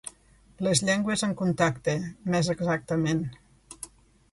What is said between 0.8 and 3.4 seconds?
llengües en contacte, més exactament.